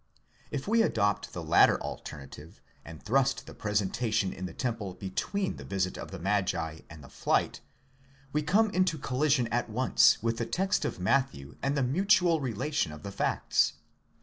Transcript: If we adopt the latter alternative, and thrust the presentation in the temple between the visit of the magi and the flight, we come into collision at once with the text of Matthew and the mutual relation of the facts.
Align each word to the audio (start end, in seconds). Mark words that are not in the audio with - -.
If 0.49 0.67
we 0.67 0.81
adopt 0.81 1.31
the 1.31 1.43
latter 1.43 1.79
alternative, 1.79 2.59
and 2.83 3.03
thrust 3.03 3.45
the 3.45 3.53
presentation 3.53 4.33
in 4.33 4.47
the 4.47 4.51
temple 4.55 4.95
between 4.95 5.57
the 5.57 5.63
visit 5.63 5.95
of 5.95 6.09
the 6.09 6.17
magi 6.17 6.79
and 6.89 7.03
the 7.03 7.07
flight, 7.07 7.61
we 8.33 8.41
come 8.41 8.71
into 8.71 8.97
collision 8.97 9.45
at 9.49 9.69
once 9.69 10.17
with 10.23 10.37
the 10.37 10.47
text 10.47 10.85
of 10.85 10.99
Matthew 10.99 11.55
and 11.61 11.77
the 11.77 11.83
mutual 11.83 12.39
relation 12.41 12.91
of 12.91 13.03
the 13.03 13.11
facts. 13.11 13.73